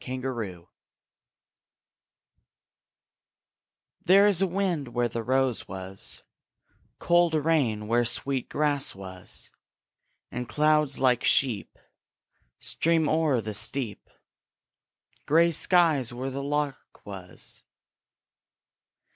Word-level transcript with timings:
AUTUMN 0.03 0.65
There 4.03 4.25
is 4.27 4.41
a 4.41 4.47
wind 4.47 4.87
where 4.95 5.07
the 5.07 5.21
rose 5.21 5.67
was; 5.67 6.23
Cold 6.97 7.35
rain 7.35 7.85
where 7.87 8.03
sweet 8.03 8.49
grass 8.49 8.95
was; 8.95 9.51
And 10.31 10.49
clouds 10.49 10.97
like 10.97 11.23
sheep 11.23 11.77
Stream 12.57 13.07
o'er 13.07 13.41
the 13.41 13.53
steep 13.53 14.09
Grey 15.27 15.51
skies 15.51 16.11
where 16.11 16.31
the 16.31 16.41
lark 16.41 17.05
was. 17.05 17.63